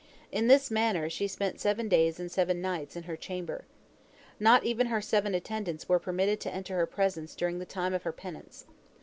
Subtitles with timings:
[0.31, 3.65] In this manner she spent seven days and seven nights in her chamber.
[4.39, 8.01] Not even her seven attendants were permitted to enter her presence during the time of
[8.01, 8.65] her penance.